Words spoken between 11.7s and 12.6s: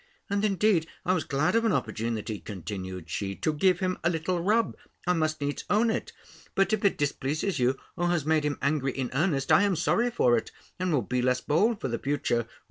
for the future."